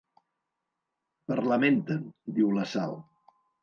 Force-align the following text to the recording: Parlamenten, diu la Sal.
Parlamenten, 1.33 2.11
diu 2.41 2.53
la 2.61 2.69
Sal. 2.77 3.03